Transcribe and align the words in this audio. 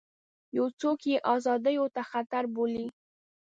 یو 0.57 0.67
څوک 0.79 0.99
یې 1.11 1.17
ازادیو 1.33 1.85
ته 1.95 2.01
خطر 2.11 2.43
بولي. 2.53 2.85